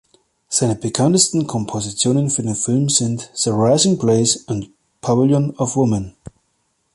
[0.49, 6.15] Seine bekanntesten Kompositionen für den Film sind "The Rising Place" und "Pavilion of Women".